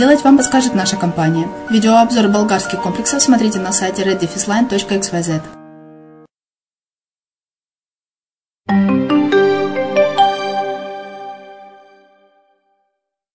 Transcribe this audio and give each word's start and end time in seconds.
вам 0.00 0.38
подскажет 0.38 0.74
наша 0.74 0.96
компания. 0.96 1.46
Видеообзор 1.68 2.28
болгарских 2.28 2.80
комплексов 2.80 3.22
смотрите 3.22 3.58
на 3.58 3.70
сайте 3.70 4.02
reddefisline.xyz. 4.02 5.42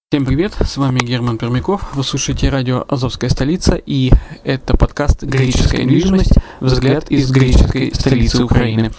Всем 0.09 0.25
привет, 0.25 0.53
с 0.59 0.77
вами 0.77 0.99
Герман 0.99 1.37
Пермяков, 1.37 1.93
вы 1.93 2.03
слушаете 2.03 2.49
радио 2.49 2.83
«Азовская 2.87 3.29
столица» 3.29 3.75
и 3.75 4.11
это 4.43 4.75
подкаст 4.75 5.21
«Греческая 5.21 5.83
недвижимость. 5.83 6.33
Взгляд 6.61 7.11
из 7.11 7.29
греческой 7.29 7.93
столицы 7.93 8.43
Украины». 8.43 8.91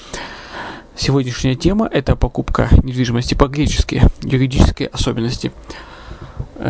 Сегодняшняя 0.95 1.57
тема– 1.57 1.89
это 1.93 2.15
покупка 2.15 2.69
недвижимости 2.83 3.35
по-гречески, 3.35 4.03
юридические 4.23 4.89
особенности 4.89 5.53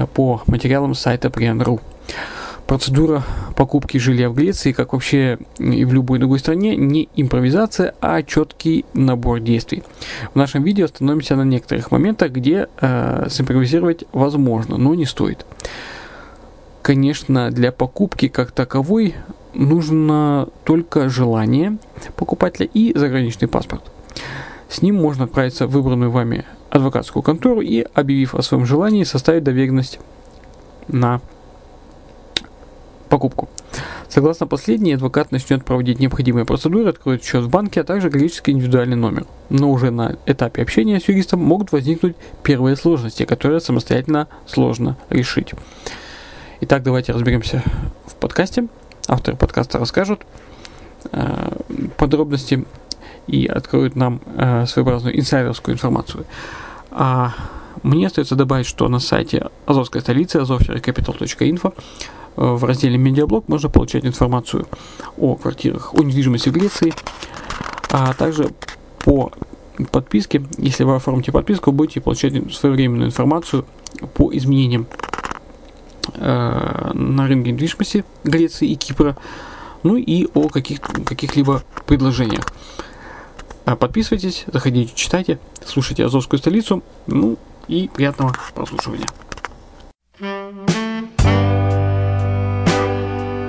по 0.05 0.43
материалам 0.47 0.95
сайта 0.95 1.29
Prian.ru. 1.29 1.81
Процедура 2.67 3.23
покупки 3.55 3.97
жилья 3.99 4.29
в 4.29 4.35
Греции, 4.35 4.73
как 4.73 4.93
вообще 4.93 5.39
и 5.59 5.85
в 5.85 5.95
любой 5.95 6.19
другой 6.19 6.41
стране, 6.41 6.75
не 6.75 7.09
импровизация, 7.15 7.95
а 8.01 8.23
четкий 8.25 8.85
набор 8.93 9.39
действий. 9.39 9.85
В 10.35 10.37
нашем 10.37 10.65
видео 10.65 10.87
остановимся 10.87 11.37
на 11.37 11.43
некоторых 11.43 11.93
моментах, 11.93 12.33
где 12.33 12.69
э, 12.81 13.29
симпровизировать 13.31 14.05
возможно, 14.13 14.79
но 14.79 14.97
не 14.97 15.05
стоит. 15.05 15.47
Конечно, 16.83 17.53
для 17.53 17.71
покупки 17.71 18.27
как 18.27 18.51
таковой 18.51 19.15
нужно 19.55 20.49
только 20.65 21.09
желание 21.09 21.79
покупателя 22.17 22.67
и 22.67 22.97
заграничный 22.99 23.47
паспорт. 23.47 23.83
С 24.69 24.83
ним 24.83 24.97
можно 24.97 25.25
отправиться 25.25 25.69
в 25.69 25.71
выбранную 25.71 26.11
вами 26.11 26.45
адвокатскую 26.77 27.23
контору 27.23 27.61
и, 27.61 27.85
объявив 27.95 28.35
о 28.35 28.43
своем 28.43 28.67
желании, 28.67 29.05
составить 29.05 29.45
доверенность 29.45 29.99
на 30.89 31.21
покупку. 33.09 33.49
Согласно 34.09 34.47
последней, 34.47 34.95
адвокат 34.95 35.33
начнет 35.33 35.65
проводить 35.65 35.99
необходимые 35.99 36.45
процедуры, 36.45 36.89
откроет 36.89 37.25
счет 37.25 37.45
в 37.45 37.51
банке, 37.51 37.81
а 37.81 37.85
также 37.85 38.09
греческий 38.09 38.53
индивидуальный 38.53 38.97
номер. 38.97 39.27
Но 39.51 39.71
уже 39.71 39.91
на 39.91 40.17
этапе 40.27 40.63
общения 40.63 41.01
с 41.01 41.09
юристом 41.09 41.41
могут 41.41 41.73
возникнуть 41.73 42.17
первые 42.43 42.77
сложности, 42.77 43.25
которые 43.25 43.61
самостоятельно 43.61 44.29
сложно 44.47 44.97
решить. 45.11 45.53
Итак, 46.61 46.83
давайте 46.83 47.13
разберемся 47.13 47.63
в 48.07 48.15
подкасте. 48.15 48.69
Авторы 49.09 49.37
подкаста 49.37 49.79
расскажут 49.79 50.23
э, 51.13 51.53
подробности 51.97 52.65
и 53.27 53.47
откроют 53.47 53.97
нам 53.97 54.21
э, 54.37 54.67
своеобразную 54.67 55.19
инсайдерскую 55.19 55.75
информацию. 55.75 56.25
А 56.99 57.35
мне 57.83 58.07
остается 58.07 58.37
добавить, 58.37 58.67
что 58.67 58.89
на 58.89 59.01
сайте 59.01 59.51
Азовской 59.67 60.01
столицы 60.01 60.39
azov-capital.info 60.39 61.75
э, 61.75 61.77
в 62.37 62.65
разделе 62.65 62.97
«Медиаблог» 62.97 63.49
можно 63.49 63.69
получать 63.69 64.07
информацию 64.07 64.67
о 65.19 65.37
квартирах, 65.37 65.93
о 65.93 66.03
недвижимости 66.03 66.49
в 66.49 66.53
Греции, 66.53 66.95
а 67.91 68.15
также 68.15 68.49
по 69.05 69.31
подписке, 69.93 70.43
если 70.57 70.85
вы 70.85 70.97
оформите 70.97 71.33
подписку, 71.33 71.71
будете 71.71 72.01
получать 72.01 72.33
своевременную 72.55 73.09
информацию 73.09 73.67
по 74.15 74.35
изменениям 74.35 74.87
э, 76.15 76.91
на 76.95 77.29
рынке 77.29 77.53
недвижимости 77.53 78.07
Греции 78.25 78.71
и 78.71 78.75
Кипра, 78.75 79.19
ну 79.83 79.97
и 79.97 80.27
о 80.33 80.49
каких, 80.49 80.81
каких-либо 80.81 81.63
предложениях. 81.85 82.47
А 83.67 83.75
подписывайтесь, 83.75 84.45
заходите, 84.47 84.93
читайте, 84.95 85.41
слушайте 85.65 86.05
Азовскую 86.05 86.39
столицу. 86.39 86.85
Ну 87.09 87.37
и 87.67 87.91
приятного 87.93 88.33
прослушивания. 88.55 89.09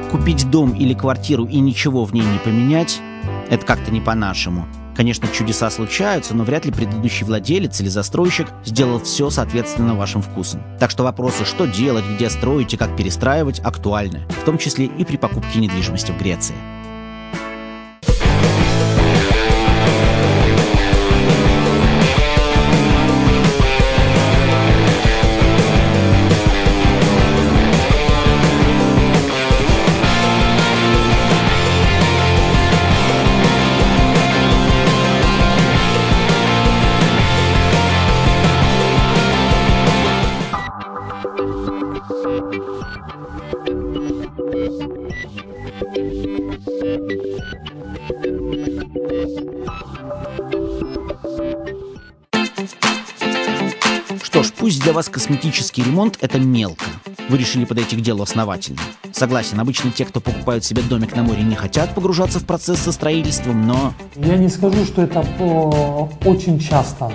Купить 0.09 0.49
дом 0.49 0.73
или 0.73 0.95
квартиру 0.95 1.45
и 1.45 1.59
ничего 1.59 2.03
в 2.03 2.15
ней 2.15 2.23
не 2.23 2.39
поменять– 2.39 2.99
это 3.49 3.63
как-то 3.63 3.91
не 3.91 4.01
по-нашему. 4.01 4.67
Конечно, 4.95 5.27
чудеса 5.27 5.69
случаются, 5.69 6.33
но 6.33 6.43
вряд 6.43 6.65
ли 6.65 6.71
предыдущий 6.71 7.23
владелец 7.23 7.79
или 7.79 7.87
застройщик 7.87 8.47
сделал 8.65 8.99
все 8.99 9.29
соответственно 9.29 9.93
вашим 9.93 10.23
вкусам. 10.23 10.63
Так 10.79 10.89
что 10.89 11.03
вопросы, 11.03 11.45
что 11.45 11.67
делать, 11.67 12.05
где 12.15 12.31
строить 12.31 12.73
и 12.73 12.77
как 12.77 12.97
перестраивать, 12.97 13.59
актуальны, 13.59 14.23
в 14.29 14.43
том 14.43 14.57
числе 14.57 14.87
и 14.87 15.05
при 15.05 15.17
покупке 15.17 15.59
недвижимости 15.59 16.11
в 16.11 16.17
Греции. 16.17 16.55
Вас 54.97 55.09
косметический 55.09 55.83
ремонт– 55.83 56.17
это 56.21 56.39
мелко. 56.39 56.85
Вы 57.29 57.37
решили 57.37 57.65
подойти 57.65 57.95
к 57.95 58.01
делу 58.01 58.23
основательно. 58.23 58.79
Согласен, 59.11 59.59
обычно 59.59 59.91
те, 59.91 60.05
кто 60.05 60.19
покупают 60.19 60.65
себе 60.65 60.81
домик 60.81 61.15
на 61.15 61.21
море, 61.21 61.43
не 61.43 61.53
хотят 61.53 61.93
погружаться 61.93 62.39
в 62.39 62.45
процесс 62.45 62.79
со 62.79 62.91
строительством, 62.91 63.67
но... 63.67 63.93
Я 64.15 64.37
не 64.37 64.49
скажу, 64.49 64.83
что 64.85 65.03
это 65.03 65.23
о, 65.39 66.09
очень 66.25 66.57
часто, 66.57 67.11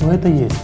но 0.00 0.12
это 0.12 0.28
есть. 0.28 0.54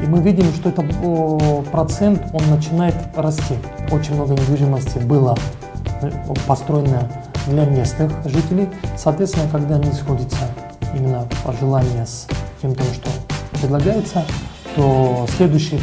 И 0.00 0.06
мы 0.06 0.22
видим, 0.22 0.44
что 0.54 0.68
это 0.68 0.88
о, 1.02 1.64
процент, 1.72 2.22
он 2.32 2.48
начинает 2.48 2.94
расти. 3.16 3.56
Очень 3.90 4.14
много 4.14 4.34
недвижимости 4.34 4.98
было 4.98 5.36
э, 6.00 6.12
построено 6.46 7.10
для 7.48 7.64
местных 7.64 8.12
жителей. 8.24 8.68
Соответственно, 8.96 9.48
когда 9.50 9.74
они 9.74 9.90
сходятся 9.90 10.48
именно 10.94 11.26
пожелания 11.44 12.06
с 12.06 12.28
тем, 12.62 12.72
что 12.74 13.10
предлагается, 13.60 14.24
то 14.80 15.26
следующий 15.36 15.78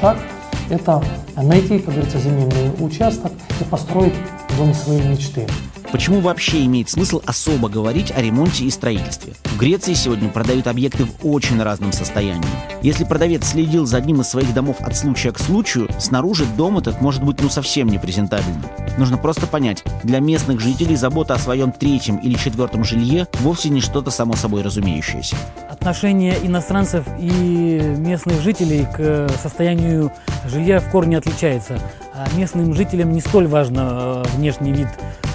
шаг– 0.00 0.16
это 0.70 1.02
найти, 1.34 1.80
как 1.80 1.92
говорится, 1.92 2.20
земельный 2.20 2.70
участок 2.78 3.32
и 3.60 3.64
построить 3.64 4.14
дом 4.56 4.72
своей 4.74 5.02
мечты. 5.02 5.44
Почему 5.90 6.20
вообще 6.20 6.64
имеет 6.66 6.88
смысл 6.88 7.20
особо 7.26 7.68
говорить 7.68 8.12
о 8.16 8.22
ремонте 8.22 8.64
и 8.64 8.70
строительстве? 8.70 9.32
Греции 9.58 9.94
сегодня 9.94 10.28
продают 10.28 10.66
объекты 10.66 11.04
в 11.04 11.26
очень 11.26 11.62
разном 11.62 11.90
состоянии. 11.90 12.44
Если 12.82 13.04
продавец 13.04 13.46
следил 13.46 13.86
за 13.86 13.96
одним 13.96 14.20
из 14.20 14.28
своих 14.28 14.52
домов 14.52 14.76
от 14.80 14.94
случая 14.94 15.32
к 15.32 15.38
случаю, 15.38 15.88
снаружи 15.98 16.44
дом 16.58 16.76
этот 16.76 17.00
может 17.00 17.24
быть 17.24 17.40
ну 17.40 17.48
совсем 17.48 17.88
непрезентабельным. 17.88 18.66
Нужно 18.98 19.16
просто 19.16 19.46
понять, 19.46 19.82
для 20.02 20.20
местных 20.20 20.60
жителей 20.60 20.94
забота 20.94 21.32
о 21.32 21.38
своем 21.38 21.72
третьем 21.72 22.18
или 22.18 22.34
четвертом 22.34 22.84
жилье 22.84 23.28
вовсе 23.40 23.70
не 23.70 23.80
что-то 23.80 24.10
само 24.10 24.34
собой 24.36 24.60
разумеющееся. 24.60 25.36
Отношение 25.70 26.36
иностранцев 26.42 27.06
и 27.18 27.80
местных 27.96 28.42
жителей 28.42 28.86
к 28.94 29.30
состоянию 29.40 30.12
жилья 30.44 30.80
в 30.80 30.90
корне 30.90 31.16
отличается. 31.16 31.78
А 32.12 32.28
местным 32.36 32.74
жителям 32.74 33.10
не 33.10 33.22
столь 33.22 33.46
важно 33.46 34.24
э, 34.26 34.36
внешний 34.36 34.72
вид 34.72 34.88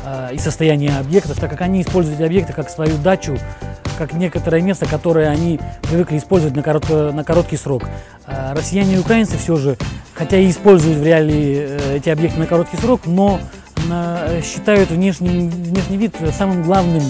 э, 0.05 0.33
и 0.33 0.37
состояние 0.37 0.97
объектов, 0.97 1.39
так 1.39 1.49
как 1.49 1.61
они 1.61 1.81
используют 1.81 2.21
объекты 2.21 2.53
как 2.53 2.69
свою 2.69 2.97
дачу, 2.97 3.37
как 4.01 4.13
некоторое 4.13 4.63
место, 4.63 4.87
которое 4.87 5.29
они 5.29 5.59
привыкли 5.83 6.17
использовать 6.17 6.55
на, 6.55 6.63
коротко, 6.63 7.11
на 7.11 7.23
короткий 7.23 7.55
срок. 7.55 7.83
А 8.25 8.55
россияне 8.55 8.95
и 8.95 8.97
украинцы 8.97 9.37
все 9.37 9.57
же, 9.57 9.77
хотя 10.15 10.37
и 10.37 10.49
используют 10.49 10.97
в 10.97 11.05
реалии 11.05 11.67
э, 11.67 11.97
эти 11.97 12.09
объекты 12.09 12.39
на 12.39 12.47
короткий 12.47 12.77
срок, 12.77 13.01
но 13.05 13.39
на, 13.87 14.41
считают 14.41 14.89
внешний, 14.89 15.47
внешний 15.47 15.97
вид 15.97 16.15
самым 16.35 16.63
главным 16.63 17.03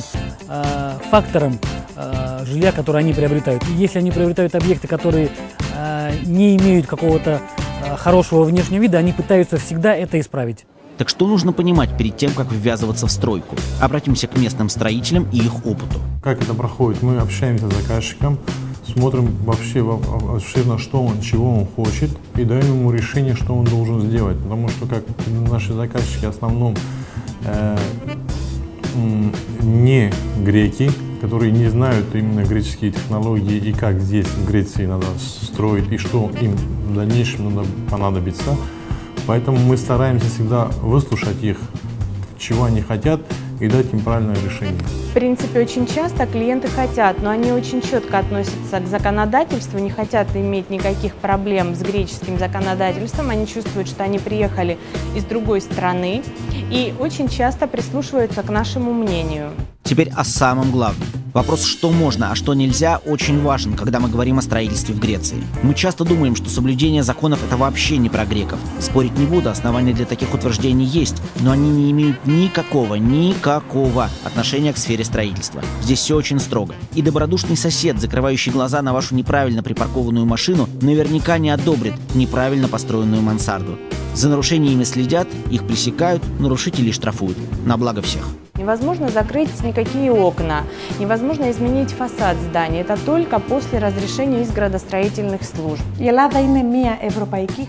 э, 0.50 0.94
фактором 1.10 1.60
э, 1.96 2.44
жилья, 2.44 2.74
которое 2.74 3.00
они 3.00 3.14
приобретают. 3.14 3.64
И 3.70 3.74
если 3.74 4.00
они 4.00 4.12
приобретают 4.12 4.54
объекты, 4.56 4.90
которые 4.90 5.30
э, 5.74 6.12
не 6.26 6.58
имеют 6.58 6.88
какого-то 6.88 7.40
э, 7.86 7.96
хорошего 7.96 8.44
внешнего 8.44 8.82
вида, 8.82 8.98
они 8.98 9.14
пытаются 9.14 9.56
всегда 9.56 9.96
это 9.96 10.20
исправить. 10.20 10.66
Так 11.02 11.10
что 11.10 11.26
нужно 11.26 11.52
понимать 11.52 11.98
перед 11.98 12.16
тем, 12.16 12.30
как 12.32 12.52
ввязываться 12.52 13.08
в 13.08 13.12
стройку? 13.12 13.56
Обратимся 13.80 14.28
к 14.28 14.38
местным 14.38 14.70
строителям 14.70 15.26
и 15.32 15.38
их 15.38 15.66
опыту. 15.66 16.00
Как 16.22 16.40
это 16.40 16.54
проходит? 16.54 17.02
Мы 17.02 17.18
общаемся 17.18 17.68
с 17.68 17.74
заказчиком, 17.74 18.38
смотрим 18.86 19.36
вообще 19.44 19.80
обширно, 20.32 20.78
что 20.78 21.04
он, 21.04 21.20
чего 21.20 21.58
он 21.58 21.66
хочет, 21.66 22.12
и 22.36 22.44
даем 22.44 22.68
ему 22.68 22.92
решение, 22.92 23.34
что 23.34 23.56
он 23.56 23.66
должен 23.66 24.02
сделать. 24.02 24.38
Потому 24.44 24.70
что 24.70 24.86
как 24.86 25.04
наши 25.50 25.74
заказчики 25.74 26.26
в 26.26 26.30
основном 26.30 26.76
э, 27.46 27.78
не 29.64 30.14
греки, 30.46 30.92
которые 31.20 31.52
не 31.52 31.68
знают 31.68 32.14
именно 32.14 32.44
греческие 32.44 32.92
технологии 32.92 33.58
и 33.58 33.74
как 33.74 34.00
здесь 34.00 34.28
в 34.28 34.48
Греции 34.48 34.86
надо 34.86 35.08
строить 35.18 35.92
и 35.92 35.98
что 35.98 36.30
им 36.40 36.52
в 36.52 36.94
дальнейшем 36.94 37.56
надо 37.56 37.68
понадобиться. 37.90 38.56
Поэтому 39.28 39.58
мы 39.58 39.78
стараемся 39.78 40.28
всегда 40.28 40.66
выслушать 40.82 41.44
их, 41.44 41.58
чего 42.38 42.66
они 42.66 42.82
хотят, 42.82 43.22
и 43.62 43.68
дать 43.68 43.94
им 43.94 44.00
правильное 44.00 44.36
решение. 44.44 44.82
В 45.12 45.14
принципе, 45.14 45.60
очень 45.60 45.86
часто 45.86 46.26
клиенты 46.26 46.68
хотят, 46.68 47.22
но 47.22 47.30
они 47.30 47.52
очень 47.52 47.82
четко 47.82 48.18
относятся 48.18 48.80
к 48.80 48.88
законодательству, 48.88 49.78
не 49.78 49.92
хотят 49.92 50.36
иметь 50.36 50.72
никаких 50.72 51.14
проблем 51.14 51.76
с 51.76 51.82
греческим 51.82 52.40
законодательством. 52.40 53.30
Они 53.30 53.46
чувствуют, 53.46 53.88
что 53.88 54.04
они 54.04 54.18
приехали 54.18 54.80
из 55.16 55.24
другой 55.26 55.62
страны 55.62 56.24
и 56.72 56.94
очень 57.00 57.30
часто 57.30 57.68
прислушиваются 57.68 58.42
к 58.42 58.50
нашему 58.50 58.94
мнению. 58.94 59.52
Теперь 59.84 60.10
о 60.10 60.24
самом 60.24 60.72
главном. 60.72 61.21
Вопрос, 61.34 61.64
что 61.64 61.92
можно, 61.92 62.32
а 62.32 62.36
что 62.36 62.54
нельзя, 62.54 63.00
очень 63.06 63.42
важен, 63.42 63.76
когда 63.76 64.00
мы 64.02 64.10
говорим 64.10 64.38
о 64.38 64.42
строительстве 64.42 64.94
в 64.94 65.00
Греции. 65.00 65.42
Мы 65.64 65.74
часто 65.74 66.04
думаем, 66.04 66.36
что 66.36 66.50
соблюдение 66.50 67.04
законов– 67.04 67.40
это 67.48 67.56
вообще 67.56 67.98
не 67.98 68.10
про 68.10 68.26
греков. 68.26 68.60
Спорить 68.80 69.18
не 69.18 69.26
буду, 69.26 69.50
основания 69.50 69.94
для 69.94 70.06
таких 70.06 70.34
утверждений 70.34 70.86
есть, 70.86 71.22
но 71.40 71.52
они 71.52 71.70
не 71.70 71.92
имеют 71.92 72.26
никакого, 72.26 72.96
никакого 72.96 74.10
отношения 74.26 74.74
к 74.74 74.78
сфере 74.78 75.06
строительства. 75.06 75.62
Здесь 75.82 76.00
все 76.00 76.18
очень 76.18 76.40
строго. 76.40 76.76
И 76.96 77.02
добродушный 77.02 77.56
сосед, 77.56 78.00
закрывающий 78.00 78.52
глаза 78.52 78.82
на 78.82 78.92
вашу 78.92 79.16
неправильно 79.16 79.64
припаркованную 79.64 80.26
машину, 80.26 80.68
наверняка 80.82 81.38
не 81.38 81.50
одобрит 81.50 81.94
неправильно 82.14 82.68
построенную 82.68 83.22
мансарду. 83.22 83.78
За 84.14 84.28
нарушениями 84.28 84.84
следят, 84.84 85.30
их 85.50 85.66
пресекают, 85.66 86.24
нарушителей 86.40 86.92
штрафуют. 86.92 87.38
На 87.66 87.78
благо 87.78 88.02
всех. 88.02 88.28
Невозможно 88.62 89.10
закрыть 89.10 89.50
никакие 89.64 90.12
окна, 90.12 90.62
невозможно 91.00 91.50
изменить 91.50 91.90
фасад 91.90 92.38
здания. 92.38 92.82
Это 92.82 92.96
только 92.96 93.40
после 93.40 93.80
разрешения 93.80 94.44
из 94.44 94.52
градостроительных 94.52 95.42
служб. 95.42 95.82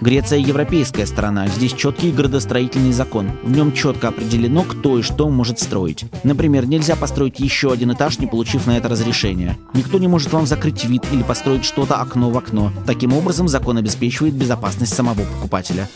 Греция– 0.03 0.39
европейская 0.41 1.07
страна. 1.07 1.49
Здесь 1.49 1.73
четкий 1.73 2.13
градостроительный 2.13 2.93
закон. 2.93 3.31
В 3.43 3.51
нем 3.57 3.73
четко 3.73 4.09
определено, 4.09 4.65
кто 4.65 4.99
и 4.99 5.03
что 5.03 5.31
может 5.31 5.61
строить. 5.61 6.05
Например, 6.25 6.67
нельзя 6.67 6.95
построить 6.95 7.41
еще 7.41 7.73
один 7.73 7.93
этаж, 7.93 8.19
не 8.19 8.27
получив 8.27 8.67
на 8.67 8.77
это 8.77 8.91
разрешение. 8.91 9.57
Никто 9.73 9.97
не 9.99 10.09
может 10.09 10.31
вам 10.35 10.47
закрыть 10.47 10.85
вид 10.85 11.05
или 11.11 11.23
построить 11.23 11.65
что-то 11.65 12.03
окно 12.03 12.29
в 12.29 12.37
окно. 12.37 12.71
Таким 12.85 13.15
образом, 13.15 13.49
закон 13.49 13.79
обеспечивает 13.79 14.35
безопасность 14.35 14.93
самого 14.93 15.23
покупателя. 15.23 15.89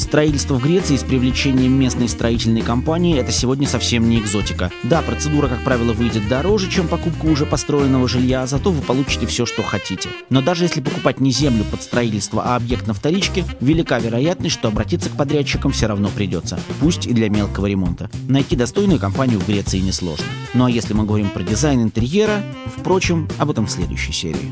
Строительство 0.00 0.54
в 0.54 0.62
Греции 0.62 0.96
с 0.96 1.04
привлечением 1.04 1.72
местной 1.78 2.08
строительной 2.08 2.62
компании– 2.62 3.18
это 3.20 3.30
сегодня 3.32 3.68
совсем 3.68 4.08
не 4.08 4.18
экзотика. 4.18 4.72
Да, 4.82 5.02
процедура, 5.02 5.46
как 5.46 5.62
правило, 5.62 5.92
выйдет 5.92 6.26
дороже, 6.26 6.70
чем 6.70 6.88
покупка 6.88 7.26
уже 7.26 7.44
построенного 7.44 8.08
жилья, 8.08 8.46
зато 8.46 8.72
вы 8.72 8.80
получите 8.80 9.26
все, 9.26 9.44
что 9.44 9.62
хотите. 9.62 10.08
Но 10.30 10.40
даже 10.40 10.64
если 10.64 10.80
покупать 10.80 11.20
не 11.20 11.30
землю 11.30 11.64
под 11.70 11.82
строительство, 11.82 12.42
а 12.42 12.56
объект 12.56 12.86
на 12.86 12.94
вторичке, 12.94 13.44
велика 13.60 13.98
вероятность, 13.98 14.54
что 14.54 14.68
обратиться 14.68 15.10
к 15.10 15.16
подрядчикам 15.16 15.70
все 15.70 15.86
равно 15.86 16.08
придется, 16.08 16.58
пусть 16.80 17.06
и 17.06 17.12
для 17.12 17.28
мелкого 17.28 17.66
ремонта. 17.66 18.10
Найти 18.26 18.56
достойную 18.56 18.98
компанию 18.98 19.38
в 19.38 19.46
Греции 19.46 19.80
несложно. 19.80 20.24
Ну 20.54 20.64
а 20.64 20.70
если 20.70 20.94
мы 20.94 21.04
говорим 21.04 21.28
про 21.28 21.42
дизайн 21.42 21.82
интерьера, 21.82 22.42
впрочем, 22.74 23.28
об 23.38 23.50
этом 23.50 23.66
в 23.66 23.70
следующей 23.70 24.12
серии. 24.12 24.50